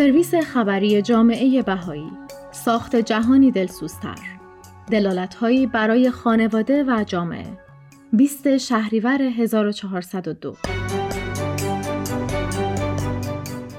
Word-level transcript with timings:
سرویس 0.00 0.34
خبری 0.34 1.02
جامعه 1.02 1.62
بهایی. 1.62 2.10
ساخت 2.52 2.96
جهانی 2.96 3.50
دلسوزتر. 3.50 4.18
دلالتهایی 4.90 5.66
برای 5.66 6.10
خانواده 6.10 6.84
و 6.84 7.04
جامعه. 7.04 7.58
20 8.12 8.56
شهریور 8.56 9.22
1402 9.22 10.56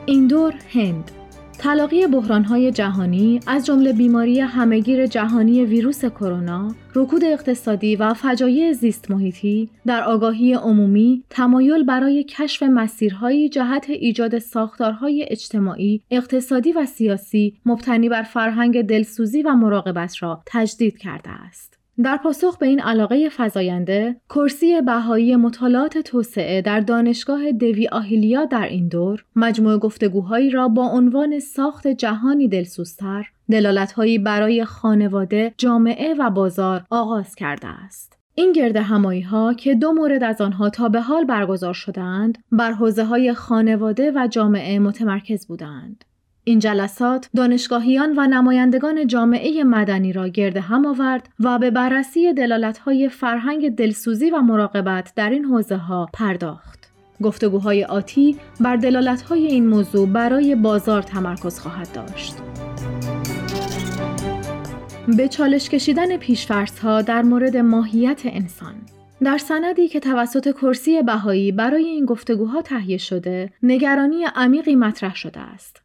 این 0.06 0.28
دور 0.28 0.54
هند. 0.74 1.12
تلاقی 1.62 2.08
بحرانهای 2.08 2.72
جهانی 2.72 3.40
از 3.48 3.66
جمله 3.66 3.94
بیماری 3.94 4.40
همهگیر 4.40 5.06
جهانی 5.06 5.66
ویروس 5.66 6.06
کرونا، 6.06 6.76
رکود 6.96 7.24
اقتصادی 7.24 7.96
و 7.96 8.14
فجایع 8.14 8.72
زیست 8.74 9.12
محیطی 9.12 9.70
در 9.86 10.04
آگاهی 10.04 10.54
عمومی 10.54 11.24
تمایل 11.30 11.84
برای 11.84 12.24
کشف 12.24 12.64
مسیرهایی 12.64 13.50
جهت 13.50 13.90
ایجاد 13.90 14.40
ساختارهای 14.40 15.26
اجتماعی، 15.30 16.02
اقتصادی 16.12 16.72
و 16.72 16.86
سیاسی 16.86 17.58
مبتنی 17.66 18.10
بر 18.10 18.24
فرهنگ 18.24 18.82
دلسوزی 18.82 19.42
و 19.42 19.56
مراقبت 19.56 20.24
را 20.24 20.44
تجدید 20.46 20.98
کرده 20.98 21.30
است. 21.30 21.81
در 22.02 22.18
پاسخ 22.18 22.58
به 22.58 22.66
این 22.66 22.80
علاقه 22.80 23.30
فزاینده، 23.38 24.16
کرسی 24.30 24.82
بهایی 24.82 25.36
مطالعات 25.36 25.98
توسعه 25.98 26.62
در 26.62 26.80
دانشگاه 26.80 27.52
دوی 27.52 27.88
آهیلیا 27.88 28.46
در 28.46 28.68
این 28.68 28.88
دور، 28.88 29.26
مجموع 29.36 29.78
گفتگوهایی 29.78 30.50
را 30.50 30.68
با 30.68 30.88
عنوان 30.88 31.40
ساخت 31.40 31.88
جهانی 31.88 32.48
دلسوزتر، 32.48 33.26
دلالتهایی 33.52 34.18
برای 34.20 34.66
خانواده، 34.66 35.54
جامعه 35.58 36.14
و 36.14 36.30
بازار 36.30 36.84
آغاز 36.90 37.36
کرده 37.36 37.68
است. 37.68 38.18
این 38.36 38.52
گرد 38.52 38.76
همایی 38.76 39.22
ها 39.22 39.54
که 39.54 39.76
دو 39.76 39.94
مورد 39.94 40.24
از 40.24 40.42
آنها 40.42 40.70
تا 40.70 40.90
به 40.90 41.02
حال 41.02 41.26
برگزار 41.26 41.74
شدند، 41.74 42.38
بر 42.52 42.72
حوزه 42.72 43.04
های 43.04 43.34
خانواده 43.34 44.12
و 44.16 44.28
جامعه 44.32 44.80
متمرکز 44.80 45.48
بودند. 45.48 46.06
این 46.44 46.60
جلسات 46.60 47.30
دانشگاهیان 47.36 48.14
و 48.18 48.28
نمایندگان 48.28 49.08
جامعه 49.08 49.64
مدنی 49.64 50.14
را 50.14 50.28
گرد 50.28 50.58
هم 50.58 50.86
آورد 50.86 51.30
و 51.40 51.60
به 51.60 51.72
بررسی 51.72 52.34
دلالت‌های 52.34 53.10
فرهنگ 53.10 53.76
دلسوزی 53.76 54.30
و 54.30 54.42
مراقبت 54.42 55.14
در 55.16 55.30
این 55.30 55.46
حوزه 55.46 55.76
ها 55.76 56.10
پرداخت. 56.14 56.92
گفتگوهای 57.24 57.84
آتی 57.84 58.38
بر 58.60 58.76
دلالت‌های 58.76 59.46
این 59.46 59.68
موضوع 59.68 60.08
برای 60.08 60.56
بازار 60.56 61.02
تمرکز 61.02 61.60
خواهد 61.60 61.92
داشت. 61.94 62.36
به 65.18 65.28
چالش 65.28 65.70
کشیدن 65.70 66.08
ها 66.84 67.02
در 67.02 67.22
مورد 67.22 67.58
ماهیت 67.58 68.22
انسان 68.26 68.74
در 69.24 69.38
سندی 69.38 69.88
که 69.88 70.00
توسط 70.00 70.52
کرسی 70.52 71.02
بهایی 71.02 71.52
برای 71.52 71.86
این 71.86 72.06
گفتگوها 72.06 72.62
تهیه 72.62 72.98
شده، 72.98 73.54
نگرانی 73.64 74.24
عمیقی 74.36 74.76
مطرح 74.76 75.16
شده 75.16 75.40
است. 75.40 75.82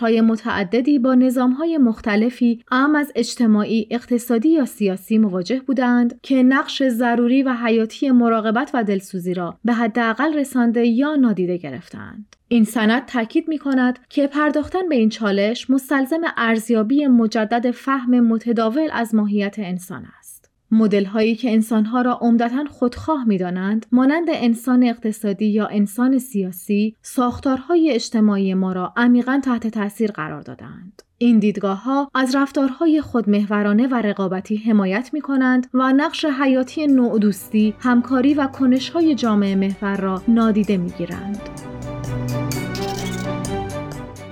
های 0.00 0.20
متعددی 0.20 0.98
با 0.98 1.16
های 1.58 1.78
مختلفی 1.78 2.64
ام 2.70 2.94
از 2.94 3.12
اجتماعی، 3.14 3.86
اقتصادی 3.90 4.48
یا 4.48 4.64
سیاسی 4.64 5.18
مواجه 5.18 5.60
بودند 5.60 6.20
که 6.22 6.42
نقش 6.42 6.82
ضروری 6.82 7.42
و 7.42 7.52
حیاتی 7.52 8.10
مراقبت 8.10 8.70
و 8.74 8.84
دلسوزی 8.84 9.34
را 9.34 9.58
به 9.64 9.72
حداقل 9.72 10.34
رسانده 10.34 10.86
یا 10.86 11.14
نادیده 11.14 11.56
گرفتند. 11.56 12.36
این 12.48 12.64
سند 12.64 13.06
تاکید 13.06 13.48
می 13.48 13.58
کند 13.58 13.98
که 14.08 14.26
پرداختن 14.26 14.88
به 14.88 14.94
این 14.94 15.08
چالش 15.08 15.70
مستلزم 15.70 16.20
ارزیابی 16.36 17.06
مجدد 17.06 17.70
فهم 17.70 18.20
متداول 18.20 18.88
از 18.92 19.14
ماهیت 19.14 19.54
انسان 19.58 20.06
است. 20.18 20.35
مدل 20.70 21.04
هایی 21.04 21.34
که 21.34 21.52
انسانها 21.52 22.02
را 22.02 22.18
عمدتا 22.20 22.64
خودخواه 22.70 23.24
می 23.24 23.38
دانند 23.38 23.86
مانند 23.92 24.26
انسان 24.28 24.82
اقتصادی 24.82 25.46
یا 25.46 25.66
انسان 25.66 26.18
سیاسی 26.18 26.96
ساختارهای 27.02 27.90
اجتماعی 27.90 28.54
ما 28.54 28.72
را 28.72 28.92
عمیقا 28.96 29.40
تحت 29.44 29.66
تاثیر 29.66 30.10
قرار 30.10 30.40
دادند. 30.40 31.02
این 31.18 31.38
دیدگاه 31.38 31.82
ها 31.82 32.10
از 32.14 32.34
رفتارهای 32.34 33.00
خودمهورانه 33.00 33.86
و 33.86 33.94
رقابتی 33.94 34.56
حمایت 34.56 35.10
می 35.12 35.20
کنند 35.20 35.66
و 35.74 35.92
نقش 35.92 36.24
حیاتی 36.24 36.86
نوع 36.86 37.18
دوستی، 37.18 37.74
همکاری 37.78 38.34
و 38.34 38.46
کنش 38.46 38.90
های 38.90 39.14
جامعه 39.14 39.54
محور 39.54 39.96
را 39.96 40.22
نادیده 40.28 40.76
می 40.76 40.90
گیرند. 40.90 41.40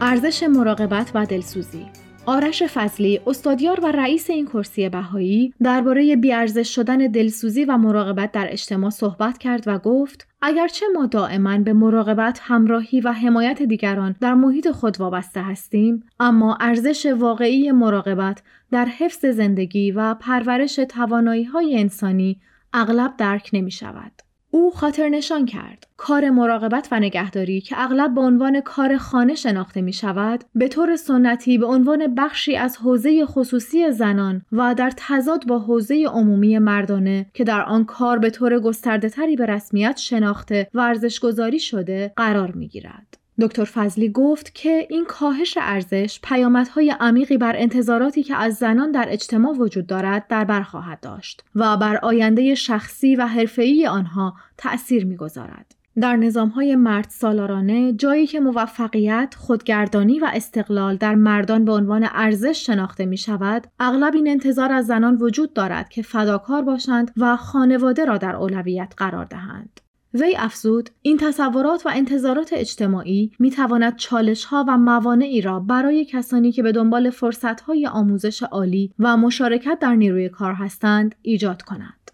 ارزش 0.00 0.42
مراقبت 0.42 1.10
و 1.14 1.26
دلسوزی 1.26 1.86
آرش 2.26 2.62
فضلی 2.62 3.20
استادیار 3.26 3.80
و 3.80 3.86
رئیس 3.86 4.30
این 4.30 4.46
کرسی 4.46 4.88
بهایی 4.88 5.54
درباره 5.62 6.16
بیارزش 6.16 6.74
شدن 6.74 6.96
دلسوزی 6.98 7.64
و 7.64 7.76
مراقبت 7.76 8.32
در 8.32 8.46
اجتماع 8.50 8.90
صحبت 8.90 9.38
کرد 9.38 9.64
و 9.66 9.78
گفت 9.78 10.28
اگرچه 10.42 10.86
ما 10.94 11.06
دائما 11.06 11.58
به 11.58 11.72
مراقبت 11.72 12.40
همراهی 12.42 13.00
و 13.00 13.12
حمایت 13.12 13.62
دیگران 13.62 14.16
در 14.20 14.34
محیط 14.34 14.70
خود 14.70 15.00
وابسته 15.00 15.42
هستیم 15.42 16.04
اما 16.20 16.58
ارزش 16.60 17.06
واقعی 17.06 17.72
مراقبت 17.72 18.42
در 18.70 18.84
حفظ 18.84 19.26
زندگی 19.26 19.90
و 19.90 20.14
پرورش 20.14 20.74
توانایی 20.74 21.44
های 21.44 21.78
انسانی 21.78 22.40
اغلب 22.72 23.16
درک 23.16 23.50
نمی 23.52 23.70
شود. 23.70 24.23
او 24.54 24.70
خاطر 24.70 25.08
نشان 25.08 25.46
کرد 25.46 25.86
کار 25.96 26.30
مراقبت 26.30 26.88
و 26.92 27.00
نگهداری 27.00 27.60
که 27.60 27.82
اغلب 27.82 28.14
به 28.14 28.20
عنوان 28.20 28.60
کار 28.60 28.96
خانه 28.96 29.34
شناخته 29.34 29.80
می 29.80 29.92
شود 29.92 30.44
به 30.54 30.68
طور 30.68 30.96
سنتی 30.96 31.58
به 31.58 31.66
عنوان 31.66 32.14
بخشی 32.14 32.56
از 32.56 32.76
حوزه 32.76 33.26
خصوصی 33.26 33.90
زنان 33.90 34.42
و 34.52 34.74
در 34.74 34.92
تضاد 34.96 35.46
با 35.46 35.58
حوزه 35.58 36.06
عمومی 36.12 36.58
مردانه 36.58 37.26
که 37.34 37.44
در 37.44 37.62
آن 37.62 37.84
کار 37.84 38.18
به 38.18 38.30
طور 38.30 38.60
گسترده 38.60 39.08
تری 39.08 39.36
به 39.36 39.46
رسمیت 39.46 39.96
شناخته 39.96 40.68
و 40.74 40.80
ارزشگذاری 40.80 41.60
شده 41.60 42.12
قرار 42.16 42.50
می 42.50 42.68
گیرد. 42.68 43.23
دکتر 43.40 43.64
فضلی 43.64 44.08
گفت 44.08 44.54
که 44.54 44.86
این 44.90 45.04
کاهش 45.04 45.58
ارزش 45.60 46.20
پیامدهای 46.22 46.94
عمیقی 47.00 47.36
بر 47.36 47.56
انتظاراتی 47.56 48.22
که 48.22 48.36
از 48.36 48.54
زنان 48.54 48.90
در 48.90 49.06
اجتماع 49.08 49.52
وجود 49.52 49.86
دارد 49.86 50.26
در 50.28 50.44
بر 50.44 50.62
خواهد 50.62 51.00
داشت 51.00 51.44
و 51.54 51.76
بر 51.76 51.96
آینده 51.96 52.54
شخصی 52.54 53.16
و 53.16 53.26
حرفه‌ای 53.26 53.86
آنها 53.86 54.34
تأثیر 54.58 55.06
می‌گذارد. 55.06 55.74
در 56.00 56.30
های 56.54 56.76
مرد 56.76 57.06
سالارانه 57.10 57.92
جایی 57.92 58.26
که 58.26 58.40
موفقیت، 58.40 59.34
خودگردانی 59.38 60.18
و 60.18 60.30
استقلال 60.34 60.96
در 60.96 61.14
مردان 61.14 61.64
به 61.64 61.72
عنوان 61.72 62.08
ارزش 62.12 62.66
شناخته 62.66 63.06
می 63.06 63.16
شود، 63.16 63.66
اغلب 63.80 64.14
این 64.14 64.28
انتظار 64.28 64.72
از 64.72 64.86
زنان 64.86 65.16
وجود 65.16 65.52
دارد 65.52 65.88
که 65.88 66.02
فداکار 66.02 66.62
باشند 66.62 67.12
و 67.16 67.36
خانواده 67.36 68.04
را 68.04 68.18
در 68.18 68.36
اولویت 68.36 68.94
قرار 68.96 69.24
دهند. 69.24 69.80
وی 70.14 70.36
افزود 70.36 70.90
این 71.02 71.16
تصورات 71.16 71.86
و 71.86 71.90
انتظارات 71.94 72.50
اجتماعی 72.52 73.32
می 73.38 73.50
تواند 73.50 73.96
چالش 73.96 74.44
ها 74.44 74.64
و 74.68 74.78
موانعی 74.78 75.40
را 75.40 75.60
برای 75.60 76.04
کسانی 76.04 76.52
که 76.52 76.62
به 76.62 76.72
دنبال 76.72 77.10
فرصت 77.10 77.60
های 77.60 77.86
آموزش 77.86 78.42
عالی 78.42 78.92
و 78.98 79.16
مشارکت 79.16 79.78
در 79.80 79.94
نیروی 79.94 80.28
کار 80.28 80.52
هستند 80.52 81.14
ایجاد 81.22 81.62
کند. 81.62 82.10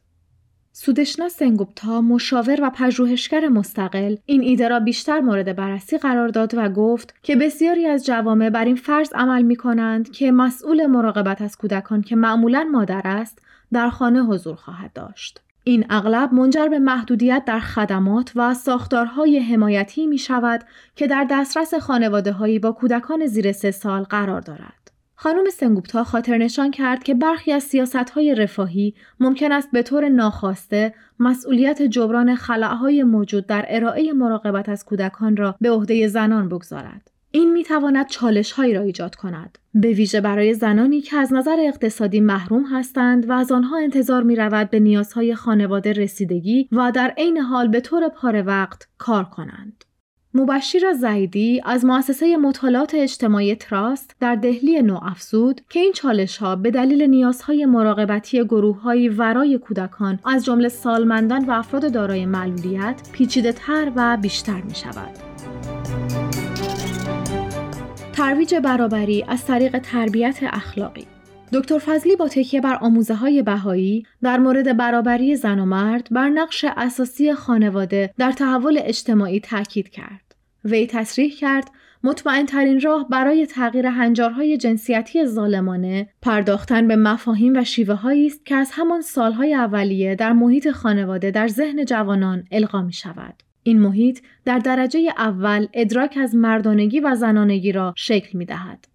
سودشنا 0.72 1.28
سنگوپتا 1.28 2.00
مشاور 2.00 2.58
و 2.62 2.70
پژوهشگر 2.70 3.48
مستقل 3.48 4.16
این 4.26 4.40
ایده 4.40 4.68
را 4.68 4.80
بیشتر 4.80 5.20
مورد 5.20 5.56
بررسی 5.56 5.98
قرار 5.98 6.28
داد 6.28 6.54
و 6.56 6.68
گفت 6.68 7.14
که 7.22 7.36
بسیاری 7.36 7.86
از 7.86 8.06
جوامع 8.06 8.50
بر 8.50 8.64
این 8.64 8.76
فرض 8.76 9.12
عمل 9.14 9.42
می 9.42 9.56
کنند 9.56 10.10
که 10.10 10.32
مسئول 10.32 10.86
مراقبت 10.86 11.42
از 11.42 11.56
کودکان 11.56 12.02
که 12.02 12.16
معمولا 12.16 12.68
مادر 12.72 13.02
است 13.04 13.42
در 13.72 13.90
خانه 13.90 14.22
حضور 14.22 14.54
خواهد 14.54 14.92
داشت. 14.92 15.40
این 15.64 15.86
اغلب 15.90 16.34
منجر 16.34 16.68
به 16.68 16.78
محدودیت 16.78 17.42
در 17.46 17.60
خدمات 17.60 18.32
و 18.36 18.54
ساختارهای 18.54 19.38
حمایتی 19.38 20.06
می 20.06 20.18
شود 20.18 20.64
که 20.96 21.06
در 21.06 21.26
دسترس 21.30 21.74
خانواده 21.74 22.32
هایی 22.32 22.58
با 22.58 22.72
کودکان 22.72 23.26
زیر 23.26 23.52
سه 23.52 23.70
سال 23.70 24.02
قرار 24.02 24.40
دارد. 24.40 24.90
خانم 25.14 25.50
سنگوپتا 25.50 26.04
خاطر 26.04 26.36
نشان 26.36 26.70
کرد 26.70 27.02
که 27.02 27.14
برخی 27.14 27.52
از 27.52 27.62
سیاست 27.62 28.10
های 28.10 28.34
رفاهی 28.34 28.94
ممکن 29.20 29.52
است 29.52 29.70
به 29.72 29.82
طور 29.82 30.08
ناخواسته 30.08 30.94
مسئولیت 31.18 31.82
جبران 31.82 32.34
خلعهای 32.34 33.02
موجود 33.02 33.46
در 33.46 33.66
ارائه 33.68 34.12
مراقبت 34.12 34.68
از 34.68 34.84
کودکان 34.84 35.36
را 35.36 35.54
به 35.60 35.70
عهده 35.70 36.08
زنان 36.08 36.48
بگذارد. 36.48 37.10
این 37.32 37.52
می 37.52 37.64
تواند 37.64 38.08
چالش 38.08 38.52
هایی 38.52 38.74
را 38.74 38.80
ایجاد 38.80 39.14
کند 39.14 39.58
به 39.74 39.88
ویژه 39.92 40.20
برای 40.20 40.54
زنانی 40.54 41.00
که 41.00 41.16
از 41.16 41.32
نظر 41.32 41.56
اقتصادی 41.58 42.20
محروم 42.20 42.64
هستند 42.64 43.30
و 43.30 43.32
از 43.32 43.52
آنها 43.52 43.78
انتظار 43.78 44.22
می 44.22 44.36
رود 44.36 44.70
به 44.70 44.80
نیازهای 44.80 45.34
خانواده 45.34 45.92
رسیدگی 45.92 46.68
و 46.72 46.92
در 46.94 47.14
عین 47.16 47.38
حال 47.38 47.68
به 47.68 47.80
طور 47.80 48.08
پاره 48.08 48.42
وقت 48.42 48.88
کار 48.98 49.24
کنند. 49.24 49.84
مبشیر 50.34 50.92
زیدی 50.92 51.60
از 51.64 51.84
مؤسسه 51.84 52.36
مطالعات 52.36 52.94
اجتماعی 52.94 53.54
تراست 53.54 54.16
در 54.20 54.34
دهلی 54.34 54.82
نو 54.82 54.98
افزود 55.02 55.60
که 55.70 55.80
این 55.80 55.92
چالش 55.92 56.36
ها 56.36 56.56
به 56.56 56.70
دلیل 56.70 57.02
نیازهای 57.02 57.66
مراقبتی 57.66 58.44
گروه 58.44 58.80
های 58.80 59.08
ورای 59.08 59.58
کودکان 59.58 60.18
از 60.24 60.44
جمله 60.44 60.68
سالمندان 60.68 61.44
و 61.44 61.50
افراد 61.50 61.92
دارای 61.92 62.26
معلولیت 62.26 63.08
پیچیده 63.12 63.52
تر 63.52 63.92
و 63.96 64.16
بیشتر 64.16 64.60
می 64.60 64.74
شود. 64.74 65.29
ترویج 68.12 68.54
برابری 68.54 69.24
از 69.28 69.46
طریق 69.46 69.78
تربیت 69.78 70.38
اخلاقی 70.42 71.06
دکتر 71.52 71.78
فضلی 71.78 72.16
با 72.16 72.28
تکیه 72.28 72.60
بر 72.60 72.74
آموزه 72.80 73.14
های 73.14 73.42
بهایی 73.42 74.06
در 74.22 74.38
مورد 74.38 74.76
برابری 74.76 75.36
زن 75.36 75.58
و 75.58 75.64
مرد 75.64 76.08
بر 76.10 76.28
نقش 76.28 76.64
اساسی 76.76 77.34
خانواده 77.34 78.14
در 78.18 78.32
تحول 78.32 78.80
اجتماعی 78.82 79.40
تاکید 79.40 79.88
کرد. 79.88 80.34
وی 80.64 80.86
تصریح 80.86 81.34
کرد 81.36 81.70
مطمئن 82.04 82.46
ترین 82.46 82.80
راه 82.80 83.08
برای 83.08 83.46
تغییر 83.46 83.86
هنجارهای 83.86 84.56
جنسیتی 84.56 85.26
ظالمانه 85.26 86.08
پرداختن 86.22 86.88
به 86.88 86.96
مفاهیم 86.96 87.56
و 87.56 87.64
شیوه 87.64 87.94
هایی 87.94 88.26
است 88.26 88.46
که 88.46 88.54
از 88.54 88.70
همان 88.72 89.00
سالهای 89.00 89.54
اولیه 89.54 90.14
در 90.14 90.32
محیط 90.32 90.70
خانواده 90.70 91.30
در 91.30 91.48
ذهن 91.48 91.84
جوانان 91.84 92.44
القا 92.52 92.82
می 92.82 92.92
شود. 92.92 93.49
این 93.70 93.80
محیط 93.80 94.20
در 94.44 94.58
درجه 94.58 95.00
اول 95.18 95.66
ادراک 95.72 96.18
از 96.20 96.34
مردانگی 96.34 97.00
و 97.00 97.14
زنانگی 97.14 97.72
را 97.72 97.94
شکل 97.96 98.38
می 98.38 98.44
دهد. 98.44 98.88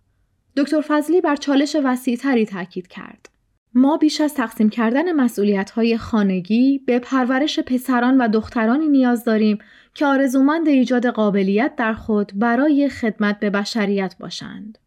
دکتر 0.57 0.81
فضلی 0.87 1.21
بر 1.21 1.35
چالش 1.35 1.77
وسیعتری 1.83 2.45
تاکید 2.45 2.87
کرد. 2.87 3.29
ما 3.73 3.97
بیش 3.97 4.21
از 4.21 4.33
تقسیم 4.33 4.69
کردن 4.69 5.11
مسئولیت 5.11 5.71
های 5.71 5.97
خانگی 5.97 6.77
به 6.87 6.99
پرورش 6.99 7.59
پسران 7.59 8.17
و 8.17 8.27
دخترانی 8.27 8.87
نیاز 8.87 9.23
داریم 9.23 9.57
که 9.93 10.05
آرزومند 10.05 10.67
ایجاد 10.67 11.07
قابلیت 11.07 11.75
در 11.75 11.93
خود 11.93 12.31
برای 12.35 12.89
خدمت 12.89 13.39
به 13.39 13.49
بشریت 13.49 14.15
باشند. 14.19 14.77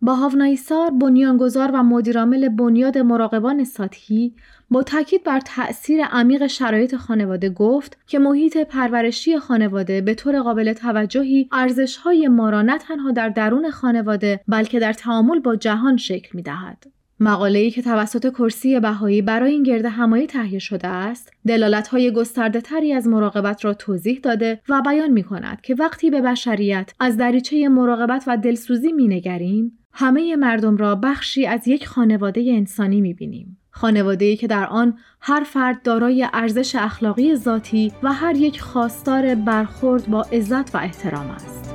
با 0.00 0.14
هاونایسار 0.14 0.90
بنیانگذار 0.90 1.70
و 1.74 1.82
مدیرعامل 1.82 2.48
بنیاد 2.48 2.98
مراقبان 2.98 3.64
سطحی 3.64 4.34
با 4.70 4.82
تاکید 4.82 5.24
بر 5.24 5.40
تأثیر 5.40 6.04
عمیق 6.04 6.46
شرایط 6.46 6.96
خانواده 6.96 7.50
گفت 7.50 7.98
که 8.06 8.18
محیط 8.18 8.56
پرورشی 8.56 9.38
خانواده 9.38 10.00
به 10.00 10.14
طور 10.14 10.40
قابل 10.40 10.72
توجهی 10.72 11.48
ارزش‌های 11.52 12.28
ما 12.28 12.50
را 12.50 12.62
نه 12.62 12.78
تنها 12.78 13.10
در 13.10 13.28
درون 13.28 13.70
خانواده 13.70 14.40
بلکه 14.48 14.80
در 14.80 14.92
تعامل 14.92 15.38
با 15.38 15.56
جهان 15.56 15.96
شکل 15.96 16.28
می‌دهد. 16.34 16.97
مقاله‌ای 17.20 17.70
که 17.70 17.82
توسط 17.82 18.32
کرسی 18.32 18.80
بهایی 18.80 19.22
برای 19.22 19.52
این 19.52 19.62
گرد 19.62 19.84
همایی 19.84 20.26
تهیه 20.26 20.58
شده 20.58 20.88
است، 20.88 21.32
دلالت‌های 21.46 22.12
گسترده 22.12 22.60
تری 22.60 22.92
از 22.92 23.06
مراقبت 23.06 23.64
را 23.64 23.74
توضیح 23.74 24.20
داده 24.22 24.60
و 24.68 24.82
بیان 24.82 25.10
می 25.10 25.22
کند 25.22 25.60
که 25.60 25.74
وقتی 25.74 26.10
به 26.10 26.20
بشریت 26.20 26.92
از 27.00 27.16
دریچه 27.16 27.68
مراقبت 27.68 28.24
و 28.26 28.36
دلسوزی 28.36 28.92
مینگریم، 28.92 29.78
همه 29.92 30.36
مردم 30.36 30.76
را 30.76 30.94
بخشی 30.94 31.46
از 31.46 31.68
یک 31.68 31.86
خانواده 31.86 32.40
انسانی 32.40 33.00
می‌بینیم. 33.00 33.58
خانواده‌ای 33.70 34.36
که 34.36 34.46
در 34.46 34.66
آن 34.66 34.98
هر 35.20 35.42
فرد 35.46 35.82
دارای 35.82 36.26
ارزش 36.32 36.74
اخلاقی 36.74 37.34
ذاتی 37.34 37.92
و 38.02 38.12
هر 38.12 38.36
یک 38.36 38.60
خواستار 38.60 39.34
برخورد 39.34 40.06
با 40.06 40.22
عزت 40.32 40.74
و 40.74 40.78
احترام 40.78 41.30
است. 41.30 41.74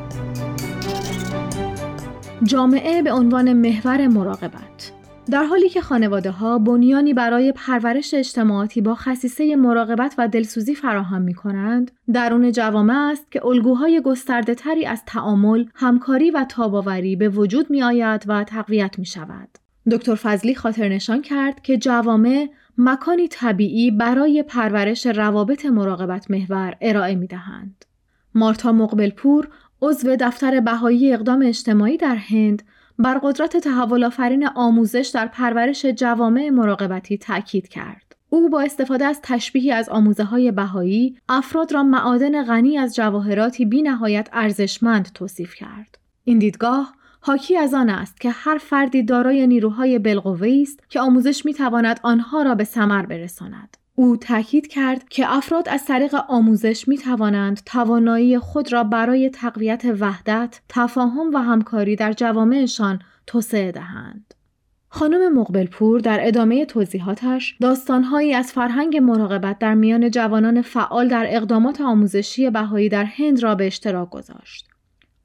جامعه 2.44 3.02
به 3.02 3.12
عنوان 3.12 3.54
محور 3.54 4.08
مراقبت 4.08 4.92
در 5.32 5.44
حالی 5.44 5.70
که 5.70 5.82
خانواده 5.82 6.32
ها 6.32 6.60
بنیانی 6.60 7.14
برای 7.14 7.52
پرورش 7.52 8.14
اجتماعاتی 8.14 8.82
با 8.82 8.96
خصیصه 8.96 9.56
مراقبت 9.56 10.16
و 10.18 10.28
دلسوزی 10.28 10.76
فراهم 10.76 11.22
می 11.22 11.34
کنند، 11.34 11.92
درون 12.14 12.52
جوامع 12.52 13.12
است 13.12 13.32
که 13.32 13.46
الگوهای 13.46 14.02
گسترده 14.02 14.56
تری 14.56 14.86
از 14.86 15.04
تعامل، 15.06 15.66
همکاری 15.76 16.32
و 16.32 16.46
تاباوری 16.50 17.16
به 17.16 17.30
وجود 17.30 17.70
می 17.70 17.84
آید 17.84 18.24
و 18.28 18.44
تقویت 18.44 19.00
می 19.00 19.06
شود. 19.06 19.50
دکتر 19.92 20.16
فضلی 20.16 20.56
خاطر 20.56 20.90
نشان 20.90 21.22
کرد 21.22 21.62
که 21.62 21.78
جوامع 21.78 22.50
مکانی 22.78 23.28
طبیعی 23.28 23.92
برای 23.92 24.44
پرورش 24.44 25.06
روابط 25.06 25.66
مراقبت 25.66 26.32
محور 26.32 26.76
ارائه 26.82 27.16
می 27.16 27.28
دهند. 27.28 27.86
مارتا 28.36 28.72
مقبلپور 28.72 29.48
عضو 29.82 30.16
دفتر 30.20 30.60
بهایی 30.60 31.14
اقدام 31.14 31.42
اجتماعی 31.46 31.98
در 31.98 32.16
هند 32.16 32.64
بر 33.00 33.20
قدرت 33.24 33.58
تحول 33.58 34.04
آفرین 34.04 34.48
آموزش 34.48 35.12
در 35.14 35.28
پرورش 35.28 35.86
جوامع 35.86 36.50
مراقبتی 36.50 37.18
تاکید 37.18 37.68
کرد. 37.68 38.16
او 38.30 38.50
با 38.50 38.62
استفاده 38.62 39.06
از 39.06 39.20
تشبیهی 39.24 39.72
از 39.72 39.90
آموزه 39.90 40.24
های 40.24 40.52
بهایی 40.52 41.18
افراد 41.30 41.74
را 41.74 41.84
معادن 41.84 42.44
غنی 42.44 42.78
از 42.78 42.96
جواهراتی 42.96 43.66
بی 43.66 43.82
نهایت 43.82 44.30
ارزشمند 44.34 45.12
توصیف 45.14 45.56
کرد. 45.56 45.98
این 46.24 46.40
دیدگاه 46.40 46.94
حاکی 47.22 47.58
از 47.58 47.74
آن 47.74 47.90
است 47.90 48.22
که 48.22 48.30
هر 48.30 48.58
فردی 48.58 49.04
دارای 49.04 49.48
نیروهای 49.48 50.00
بالقوه 50.00 50.60
است 50.62 50.80
که 50.90 51.00
آموزش 51.00 51.46
می 51.46 51.54
تواند 51.54 52.00
آنها 52.04 52.42
را 52.42 52.56
به 52.56 52.64
ثمر 52.64 53.06
برساند. 53.06 53.78
او 53.96 54.18
تاکید 54.18 54.68
کرد 54.68 55.10
که 55.10 55.36
افراد 55.36 55.70
از 55.70 55.86
طریق 55.86 56.16
آموزش 56.28 56.88
می 56.88 56.98
توانند 56.98 57.62
توانایی 57.66 58.40
خود 58.40 58.74
را 58.74 58.84
برای 58.84 59.30
تقویت 59.30 59.86
وحدت، 60.00 60.62
تفاهم 60.70 61.34
و 61.34 61.38
همکاری 61.38 61.96
در 61.96 62.14
جوامعشان 62.14 63.00
توسعه 63.28 63.72
دهند. 63.72 64.34
خانم 64.90 65.40
مقبلپور 65.40 66.00
در 66.00 66.28
ادامه 66.28 66.66
توضیحاتش 66.66 67.56
داستانهایی 67.62 68.34
از 68.34 68.52
فرهنگ 68.52 68.98
مراقبت 68.98 69.60
در 69.60 69.74
میان 69.74 70.12
جوانان 70.12 70.62
فعال 70.62 71.08
در 71.08 71.26
اقدامات 71.30 71.82
آموزشی 71.82 72.50
بهایی 72.50 72.90
در 72.90 73.04
هند 73.04 73.44
را 73.44 73.56
به 73.56 73.68
اشتراک 73.68 74.10
گذاشت. 74.10 74.68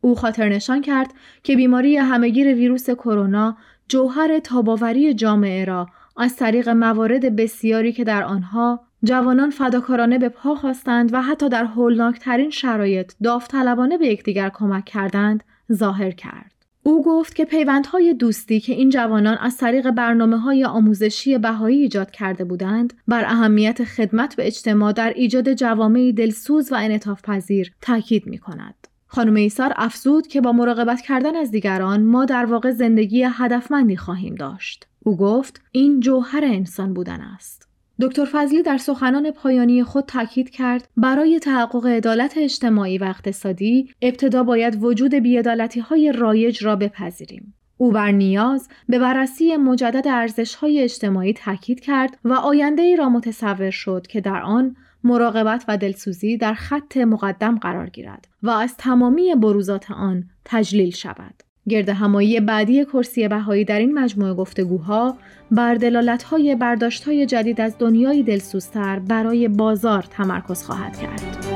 او 0.00 0.14
خاطر 0.14 0.48
نشان 0.48 0.82
کرد 0.82 1.14
که 1.42 1.56
بیماری 1.56 1.96
همهگیر 1.96 2.54
ویروس 2.54 2.90
کرونا 2.90 3.56
جوهر 3.88 4.38
تاباوری 4.38 5.14
جامعه 5.14 5.64
را 5.64 5.86
از 6.18 6.36
طریق 6.36 6.68
موارد 6.68 7.36
بسیاری 7.36 7.92
که 7.92 8.04
در 8.04 8.24
آنها 8.24 8.80
جوانان 9.04 9.50
فداکارانه 9.50 10.18
به 10.18 10.28
پا 10.28 10.54
خواستند 10.54 11.14
و 11.14 11.22
حتی 11.22 11.48
در 11.48 11.64
هولناکترین 11.64 12.50
شرایط 12.50 13.12
داوطلبانه 13.22 13.98
به 13.98 14.06
یکدیگر 14.06 14.50
کمک 14.54 14.84
کردند 14.84 15.44
ظاهر 15.72 16.10
کرد. 16.10 16.52
او 16.82 17.04
گفت 17.04 17.34
که 17.34 17.44
پیوندهای 17.44 18.14
دوستی 18.14 18.60
که 18.60 18.72
این 18.72 18.90
جوانان 18.90 19.38
از 19.40 19.56
طریق 19.56 19.90
برنامه 19.90 20.38
های 20.38 20.64
آموزشی 20.64 21.38
بهایی 21.38 21.82
ایجاد 21.82 22.10
کرده 22.10 22.44
بودند 22.44 22.94
بر 23.08 23.24
اهمیت 23.24 23.84
خدمت 23.84 24.36
به 24.36 24.46
اجتماع 24.46 24.92
در 24.92 25.12
ایجاد 25.16 25.52
جوامعی 25.52 26.12
دلسوز 26.12 26.72
و 26.72 26.74
انعطاف 26.74 27.22
پذیر 27.22 27.72
تاکید 27.80 28.26
می 28.26 28.38
کند. 28.38 28.74
خانم 29.06 29.34
ایسار 29.34 29.72
افزود 29.76 30.26
که 30.26 30.40
با 30.40 30.52
مراقبت 30.52 31.00
کردن 31.00 31.36
از 31.36 31.50
دیگران 31.50 32.02
ما 32.02 32.24
در 32.24 32.44
واقع 32.44 32.70
زندگی 32.70 33.26
هدفمندی 33.30 33.96
خواهیم 33.96 34.34
داشت. 34.34 34.87
او 35.00 35.16
گفت 35.16 35.60
این 35.72 36.00
جوهر 36.00 36.44
انسان 36.44 36.94
بودن 36.94 37.20
است. 37.20 37.68
دکتر 38.00 38.24
فضلی 38.32 38.62
در 38.62 38.76
سخنان 38.76 39.30
پایانی 39.30 39.84
خود 39.84 40.04
تاکید 40.04 40.50
کرد 40.50 40.88
برای 40.96 41.38
تحقق 41.38 41.86
عدالت 41.86 42.34
اجتماعی 42.36 42.98
و 42.98 43.04
اقتصادی 43.04 43.88
ابتدا 44.02 44.42
باید 44.42 44.82
وجود 44.82 45.14
بیعدالتی 45.14 45.80
های 45.80 46.12
رایج 46.12 46.64
را 46.64 46.76
بپذیریم. 46.76 47.54
او 47.76 47.90
بر 47.90 48.10
نیاز 48.10 48.68
به 48.88 48.98
بررسی 48.98 49.56
مجدد 49.56 50.08
ارزش 50.08 50.54
های 50.54 50.82
اجتماعی 50.82 51.32
تاکید 51.32 51.80
کرد 51.80 52.18
و 52.24 52.32
آینده 52.32 52.82
ای 52.82 52.96
را 52.96 53.08
متصور 53.08 53.70
شد 53.70 54.06
که 54.06 54.20
در 54.20 54.42
آن 54.42 54.76
مراقبت 55.04 55.64
و 55.68 55.76
دلسوزی 55.76 56.36
در 56.36 56.54
خط 56.54 56.96
مقدم 56.96 57.58
قرار 57.58 57.90
گیرد 57.90 58.28
و 58.42 58.50
از 58.50 58.76
تمامی 58.76 59.34
بروزات 59.34 59.90
آن 59.90 60.24
تجلیل 60.44 60.90
شود. 60.90 61.47
گرد 61.68 61.88
همایی 61.88 62.40
بعدی 62.40 62.84
کرسی 62.84 63.28
بهایی 63.28 63.64
در 63.64 63.78
این 63.78 63.98
مجموعه 63.98 64.34
گفتگوها 64.34 65.16
بر 65.50 65.74
دلالت‌های 65.74 66.54
برداشت‌های 66.54 67.26
جدید 67.26 67.60
از 67.60 67.74
دنیای 67.78 68.22
دلسوزتر 68.22 68.98
برای 68.98 69.48
بازار 69.48 70.02
تمرکز 70.02 70.62
خواهد 70.62 70.98
کرد. 70.98 71.47